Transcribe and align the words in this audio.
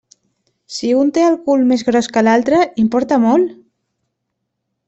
Si 0.77 0.89
un 1.01 1.11
té 1.17 1.25
el 1.25 1.37
cul 1.49 1.67
més 1.73 1.85
gros 1.89 2.09
que 2.17 2.25
l'altre, 2.31 2.65
importa 2.87 3.23
molt? 3.27 3.53